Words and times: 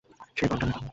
সে 0.37 0.43
দলটার 0.49 0.67
নেতা। 0.69 0.81